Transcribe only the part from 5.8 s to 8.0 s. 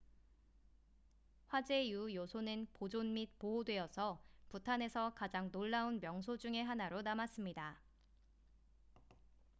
명소 중의 하나로 남았습니다